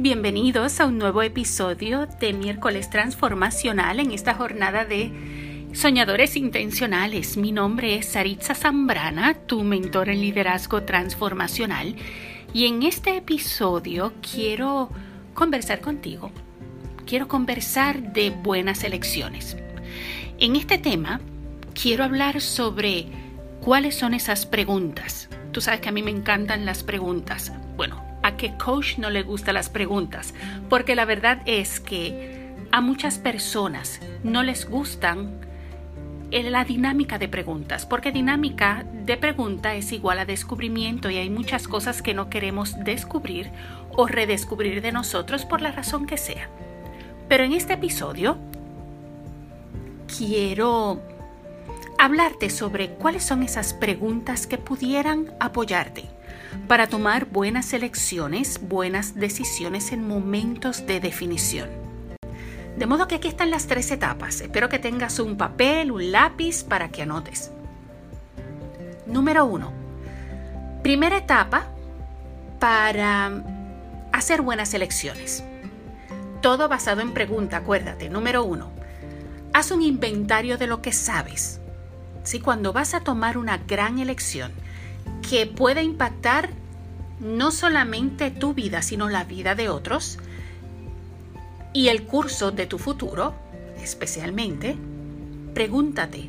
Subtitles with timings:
[0.00, 5.10] Bienvenidos a un nuevo episodio de Miércoles Transformacional en esta jornada de
[5.72, 7.36] Soñadores Intencionales.
[7.36, 11.96] Mi nombre es Saritza Zambrana, tu mentor en liderazgo transformacional,
[12.54, 14.88] y en este episodio quiero
[15.34, 16.30] conversar contigo.
[17.04, 19.56] Quiero conversar de buenas elecciones.
[20.38, 21.20] En este tema
[21.74, 23.06] quiero hablar sobre
[23.60, 25.28] cuáles son esas preguntas.
[25.50, 27.52] Tú sabes que a mí me encantan las preguntas.
[28.28, 30.34] A qué coach no le gustan las preguntas,
[30.68, 35.40] porque la verdad es que a muchas personas no les gustan
[36.30, 41.66] la dinámica de preguntas, porque dinámica de pregunta es igual a descubrimiento y hay muchas
[41.66, 43.50] cosas que no queremos descubrir
[43.92, 46.50] o redescubrir de nosotros por la razón que sea.
[47.30, 48.36] Pero en este episodio
[50.18, 51.00] quiero
[51.96, 56.17] hablarte sobre cuáles son esas preguntas que pudieran apoyarte
[56.66, 61.68] para tomar buenas elecciones, buenas decisiones en momentos de definición.
[62.76, 64.40] De modo que aquí están las tres etapas.
[64.40, 67.50] Espero que tengas un papel, un lápiz para que anotes.
[69.06, 69.72] Número uno.
[70.82, 71.66] Primera etapa
[72.60, 73.32] para
[74.12, 75.42] hacer buenas elecciones.
[76.40, 78.08] Todo basado en pregunta, acuérdate.
[78.10, 78.70] Número uno.
[79.52, 81.60] Haz un inventario de lo que sabes.
[82.22, 84.52] Si cuando vas a tomar una gran elección,
[85.28, 86.50] que puede impactar
[87.20, 90.18] no solamente tu vida, sino la vida de otros
[91.72, 93.34] y el curso de tu futuro,
[93.82, 94.76] especialmente,
[95.52, 96.28] pregúntate,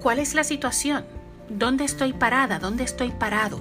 [0.00, 1.04] ¿cuál es la situación?
[1.48, 2.58] ¿Dónde estoy parada?
[2.58, 3.60] ¿Dónde estoy parado?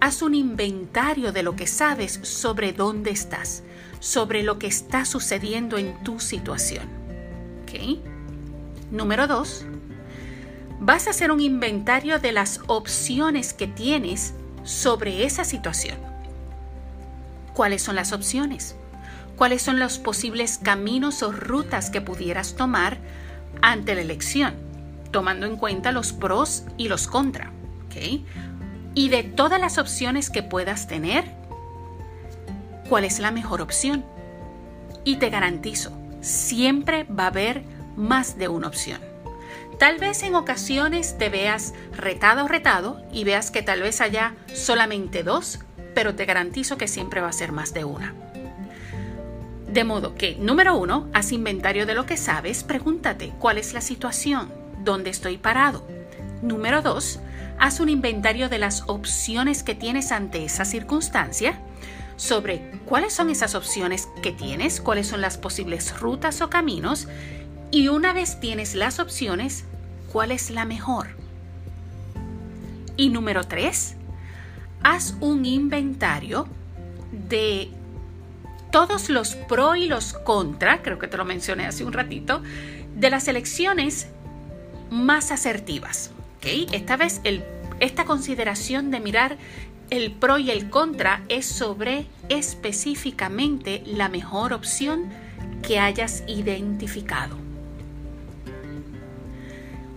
[0.00, 3.62] Haz un inventario de lo que sabes sobre dónde estás,
[4.00, 6.88] sobre lo que está sucediendo en tu situación.
[7.62, 7.98] ¿Ok?
[8.90, 9.64] Número dos,
[10.80, 15.98] vas a hacer un inventario de las opciones que tienes sobre esa situación.
[17.54, 18.76] ¿Cuáles son las opciones?
[19.36, 22.98] ¿Cuáles son los posibles caminos o rutas que pudieras tomar
[23.62, 24.54] ante la elección?
[25.10, 27.50] Tomando en cuenta los pros y los contra.
[28.94, 31.24] Y de todas las opciones que puedas tener,
[32.88, 34.04] ¿cuál es la mejor opción?
[35.04, 37.62] Y te garantizo, siempre va a haber
[37.96, 39.13] más de una opción.
[39.78, 44.34] Tal vez en ocasiones te veas retado o retado y veas que tal vez haya
[44.52, 45.58] solamente dos,
[45.94, 48.14] pero te garantizo que siempre va a ser más de una.
[49.68, 53.80] De modo que, número uno, haz inventario de lo que sabes, pregúntate cuál es la
[53.80, 54.52] situación,
[54.84, 55.84] dónde estoy parado.
[56.42, 57.18] Número dos,
[57.58, 61.58] haz un inventario de las opciones que tienes ante esa circunstancia,
[62.16, 67.08] sobre cuáles son esas opciones que tienes, cuáles son las posibles rutas o caminos
[67.70, 69.64] y una vez tienes las opciones,
[70.12, 71.08] ¿cuál es la mejor?
[72.96, 73.96] Y número tres,
[74.82, 76.46] haz un inventario
[77.28, 77.70] de
[78.70, 82.42] todos los pro y los contra, creo que te lo mencioné hace un ratito,
[82.96, 84.08] de las elecciones
[84.90, 86.10] más asertivas.
[86.42, 87.20] Esta vez
[87.80, 89.38] esta consideración de mirar
[89.90, 95.08] el pro y el contra es sobre específicamente la mejor opción
[95.62, 97.43] que hayas identificado.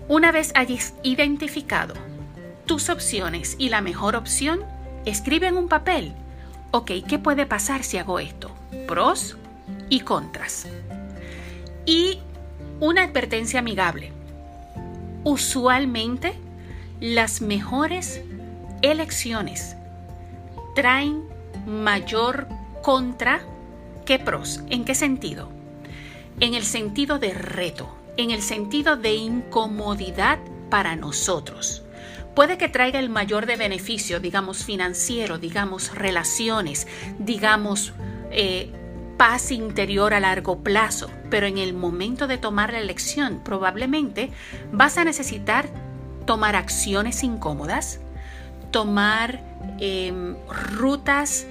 [0.10, 1.94] Una vez hayas identificado
[2.66, 4.62] tus opciones y la mejor opción,
[5.06, 6.14] escribe en un papel,
[6.72, 8.56] ok, ¿qué puede pasar si hago esto?
[8.88, 9.38] Pros
[9.90, 10.66] y contras.
[11.86, 12.20] Y
[12.80, 14.14] una advertencia amigable.
[15.26, 16.36] Usualmente
[17.02, 18.22] las mejores
[18.82, 19.76] elecciones
[20.74, 21.24] traen
[21.66, 22.48] mayor
[22.82, 23.42] contra
[24.06, 24.62] que pros.
[24.70, 25.50] ¿En qué sentido?
[26.40, 30.40] En el sentido de reto en el sentido de incomodidad
[30.70, 31.84] para nosotros.
[32.36, 37.94] Puede que traiga el mayor de beneficio, digamos financiero, digamos relaciones, digamos
[38.30, 38.72] eh,
[39.18, 44.30] paz interior a largo plazo, pero en el momento de tomar la elección probablemente
[44.72, 45.68] vas a necesitar
[46.26, 48.00] tomar acciones incómodas,
[48.70, 49.42] tomar
[49.80, 50.36] em,
[50.76, 51.48] rutas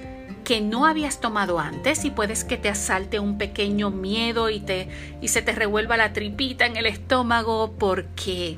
[0.47, 4.87] que no habías tomado antes y puedes que te asalte un pequeño miedo y, te,
[5.21, 8.57] y se te revuelva la tripita en el estómago porque,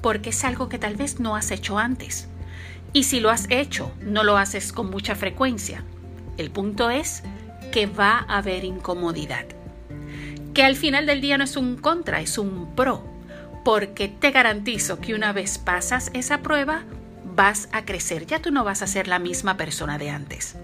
[0.00, 2.26] porque es algo que tal vez no has hecho antes.
[2.92, 5.84] Y si lo has hecho, no lo haces con mucha frecuencia.
[6.38, 7.22] El punto es
[7.70, 9.44] que va a haber incomodidad.
[10.54, 13.00] Que al final del día no es un contra, es un pro.
[13.64, 16.82] Porque te garantizo que una vez pasas esa prueba,
[17.36, 18.26] vas a crecer.
[18.26, 20.56] Ya tú no vas a ser la misma persona de antes.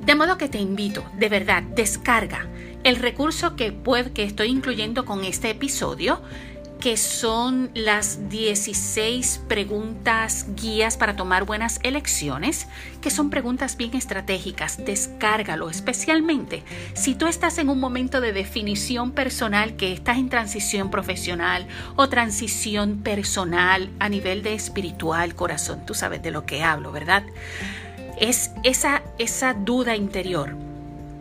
[0.00, 2.46] De modo que te invito, de verdad, descarga
[2.84, 3.76] el recurso que,
[4.14, 6.20] que estoy incluyendo con este episodio
[6.80, 12.68] que son las 16 preguntas guías para tomar buenas elecciones,
[13.02, 14.82] que son preguntas bien estratégicas.
[14.82, 16.62] Descárgalo, especialmente
[16.94, 22.08] si tú estás en un momento de definición personal, que estás en transición profesional o
[22.08, 25.84] transición personal a nivel de espiritual, corazón.
[25.84, 27.24] Tú sabes de lo que hablo, ¿verdad?
[28.20, 30.54] Es esa, esa duda interior.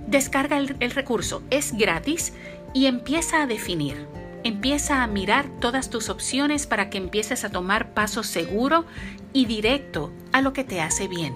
[0.07, 2.33] Descarga el, el recurso, es gratis
[2.73, 4.07] y empieza a definir
[4.43, 8.85] Empieza a mirar todas tus opciones para que empieces a tomar paso seguro
[9.33, 11.35] y directo a lo que te hace bien.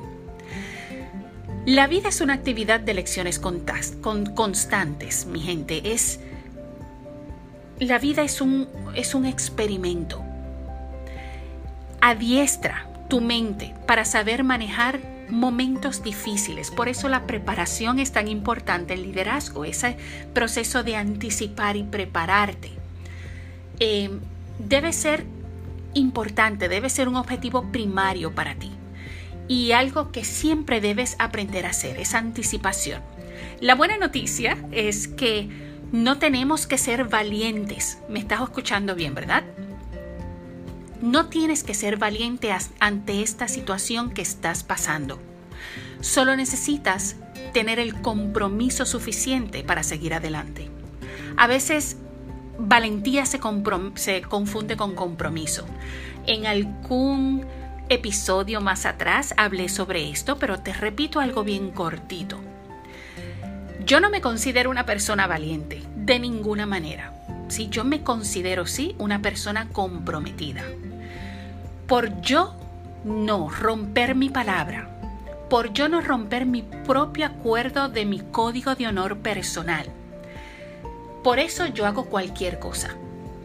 [1.66, 5.94] La vida es una actividad de lecciones constantes, mi gente.
[5.94, 6.22] Es,
[7.80, 10.24] la vida es un, es un experimento.
[12.00, 15.02] Adiestra tu mente para saber manejar
[15.34, 16.72] momentos difíciles.
[16.72, 19.98] Por eso la preparación es tan importante, el liderazgo, ese
[20.34, 22.72] proceso de anticipar y prepararte
[23.80, 24.10] eh,
[24.60, 25.26] debe ser
[25.94, 28.72] importante, debe ser un objetivo primario para ti.
[29.48, 33.02] Y algo que siempre debes aprender a hacer es anticipación.
[33.60, 35.50] La buena noticia es que
[35.92, 38.00] no tenemos que ser valientes.
[38.08, 39.44] Me estás escuchando bien, ¿verdad?
[41.04, 45.20] No tienes que ser valiente ante esta situación que estás pasando.
[46.00, 47.18] Solo necesitas
[47.52, 50.70] tener el compromiso suficiente para seguir adelante.
[51.36, 51.98] A veces
[52.58, 55.66] valentía se, confunde con compromiso.
[56.26, 57.46] En algún
[57.90, 62.40] episodio más atrás hablé sobre esto, pero te repito algo bien cortito.
[63.86, 67.14] Yo no me considero una persona valiente, de ninguna manera.
[67.50, 70.64] Si yo me considero sí una persona comprometida.
[71.88, 72.54] Por yo
[73.04, 74.90] no romper mi palabra,
[75.50, 79.86] por yo no romper mi propio acuerdo de mi código de honor personal,
[81.24, 82.96] por eso yo hago cualquier cosa,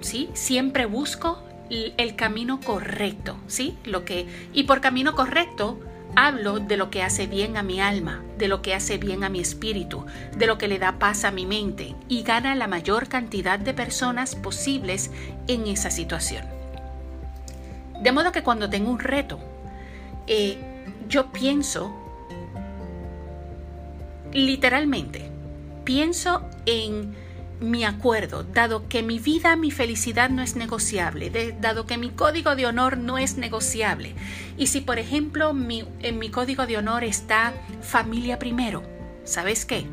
[0.01, 0.31] ¿sí?
[0.35, 3.77] Siempre busco el camino correcto, ¿sí?
[3.85, 5.79] Lo que y por camino correcto
[6.17, 9.29] hablo de lo que hace bien a mi alma, de lo que hace bien a
[9.29, 10.07] mi espíritu,
[10.37, 13.75] de lo que le da paz a mi mente y gana la mayor cantidad de
[13.75, 15.11] personas posibles
[15.47, 16.58] en esa situación.
[18.01, 19.39] De modo que cuando tengo un reto,
[20.27, 20.59] eh,
[21.09, 21.93] yo pienso
[24.33, 25.31] literalmente,
[25.85, 27.15] pienso en
[27.61, 32.55] mi acuerdo, dado que mi vida, mi felicidad no es negociable, dado que mi código
[32.55, 34.15] de honor no es negociable.
[34.57, 37.53] Y si, por ejemplo, en mi código de honor está
[37.83, 38.83] familia primero,
[39.25, 39.87] ¿sabes qué?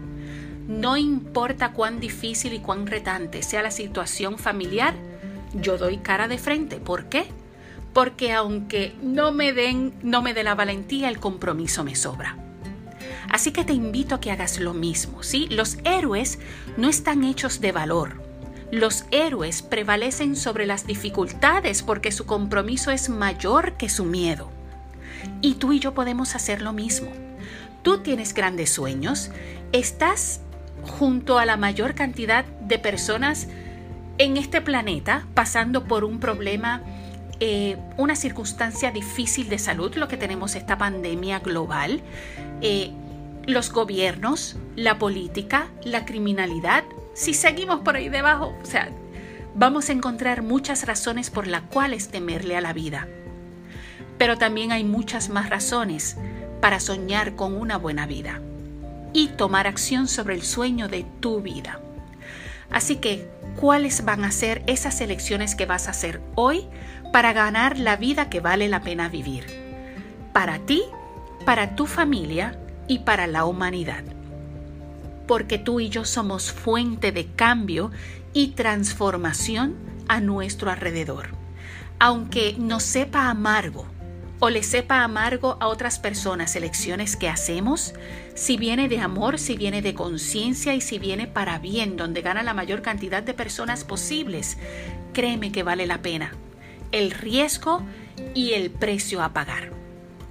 [0.68, 4.94] No importa cuán difícil y cuán retante sea la situación familiar,
[5.54, 6.78] yo doy cara de frente.
[6.78, 7.26] ¿Por qué?
[7.96, 12.36] Porque aunque no me den, no me dé la valentía, el compromiso me sobra.
[13.30, 15.48] Así que te invito a que hagas lo mismo, ¿sí?
[15.50, 16.40] Los héroes
[16.76, 18.22] no están hechos de valor.
[18.70, 24.52] Los héroes prevalecen sobre las dificultades porque su compromiso es mayor que su miedo.
[25.40, 27.14] Y tú y yo podemos hacer lo mismo.
[27.82, 29.32] Tú tienes grandes sueños,
[29.72, 30.42] estás
[30.82, 33.48] junto a la mayor cantidad de personas
[34.18, 36.82] en este planeta pasando por un problema,
[37.40, 42.02] eh, una circunstancia difícil de salud, lo que tenemos esta pandemia global.
[42.62, 42.92] Eh,
[43.46, 46.84] los gobiernos, la política, la criminalidad,
[47.14, 48.90] si seguimos por ahí debajo, o sea,
[49.54, 53.08] vamos a encontrar muchas razones por las cuales temerle a la vida.
[54.18, 56.18] Pero también hay muchas más razones
[56.62, 58.42] para soñar con una buena vida
[59.14, 61.80] y tomar acción sobre el sueño de tu vida.
[62.70, 63.30] Así que,
[63.60, 66.68] ¿cuáles van a ser esas elecciones que vas a hacer hoy
[67.16, 69.46] para ganar la vida que vale la pena vivir?
[70.34, 70.84] Para ti,
[71.46, 74.04] para tu familia y para la humanidad.
[75.26, 77.90] Porque tú y yo somos fuente de cambio
[78.34, 79.78] y transformación
[80.10, 81.30] a nuestro alrededor.
[82.00, 83.86] Aunque nos sepa amargo
[84.42, 87.94] o le sepa amargo a otras personas elecciones que hacemos,
[88.34, 92.44] si viene de amor, si viene de conciencia y si viene para bien, donde gana
[92.44, 94.58] la mayor cantidad de personas posibles,
[95.14, 96.34] créeme que vale la pena
[96.96, 97.84] el riesgo
[98.34, 99.72] y el precio a pagar.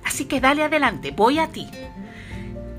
[0.04, 1.68] Así que dale adelante, voy a ti.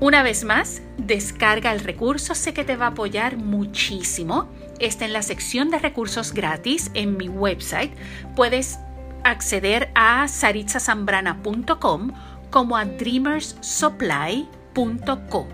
[0.00, 4.48] Una vez más, descarga el recurso, sé que te va a apoyar muchísimo.
[4.78, 7.92] Está en la sección de recursos gratis en mi website.
[8.34, 8.80] Puedes
[9.24, 12.12] acceder a saritzasambrana.com
[12.50, 15.48] como a dreamerssupply.co.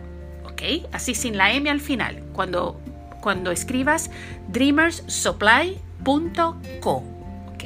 [0.44, 0.62] ¿Ok?
[0.90, 2.24] Así sin la M al final.
[2.32, 2.80] Cuando,
[3.20, 4.10] cuando escribas
[4.48, 7.04] dreamerssupply.co.
[7.54, 7.64] ¿Ok?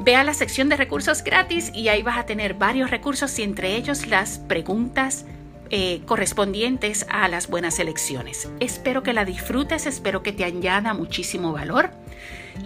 [0.00, 3.42] Ve a la sección de recursos gratis y ahí vas a tener varios recursos y
[3.42, 5.24] entre ellos las preguntas
[5.70, 8.48] eh, correspondientes a las buenas elecciones.
[8.60, 11.90] Espero que la disfrutes, espero que te añada muchísimo valor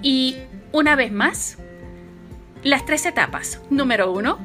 [0.02, 0.37] Y
[0.73, 1.58] una vez más,
[2.62, 3.61] las tres etapas.
[3.70, 4.38] Número uno,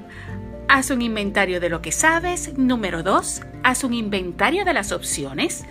[0.68, 2.58] haz un inventario de lo que sabes.
[2.58, 5.66] Número dos, haz un inventario de las opciones.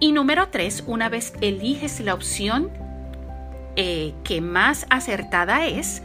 [0.00, 2.70] Y número tres, una vez eliges la opción
[3.76, 6.02] eh, que más acertada es,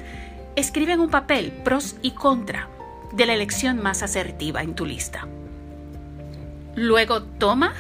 [0.60, 2.70] escribe en un papel pros y contra
[3.14, 5.28] de la elección más asertiva en tu lista.
[6.76, 7.74] Luego toma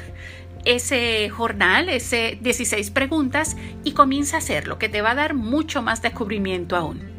[0.66, 5.82] ese jornal, ese 16 preguntas y comienza a hacerlo, que te va a dar mucho
[5.82, 7.10] más descubrimiento aún.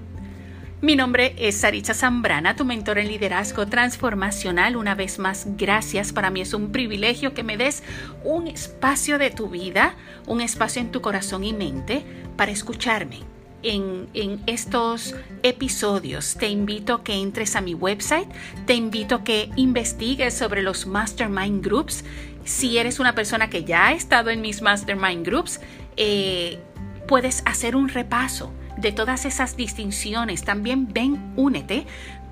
[0.83, 4.77] Mi nombre es Saritza Zambrana, tu mentor en liderazgo transformacional.
[4.77, 6.11] Una vez más, gracias.
[6.11, 7.83] Para mí es un privilegio que me des
[8.25, 9.95] un espacio de tu vida,
[10.27, 12.03] un espacio en tu corazón y mente
[12.39, 13.19] para escucharme.
[13.63, 14.09] En,
[14.47, 16.37] estos episodios.
[16.39, 18.29] Te invito a que entres a mi website,
[18.67, 22.05] te invito a que investigues sobre los Mastermind Groups
[22.45, 25.61] si eres una persona que ya ha estado en mis mastermind groups,
[25.97, 26.59] eh,
[27.07, 30.45] puedes hacer un repaso de todas esas distinciones.
[30.45, 31.87] También ven, únete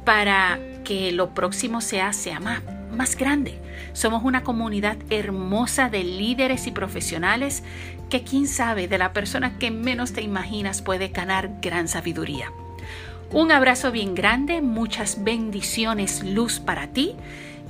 [0.04, 3.58] para que lo próximo sea, sea más, más grande.
[3.92, 7.62] Somos una comunidad hermosa de líderes y profesionales
[8.10, 12.52] que quién sabe de la persona que menos te imaginas puede ganar gran sabiduría.
[13.30, 17.14] Un abrazo bien grande, muchas bendiciones, luz para ti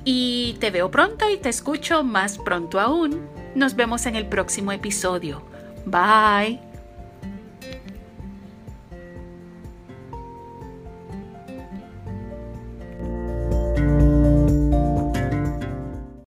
[0.05, 3.27] y te veo pronto y te escucho más pronto aún.
[3.55, 5.43] Nos vemos en el próximo episodio.
[5.85, 6.68] Bye.